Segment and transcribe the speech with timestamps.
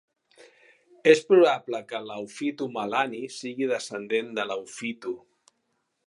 [1.11, 5.13] És probable que Laufitu Malani sigui descendent de Laufitu.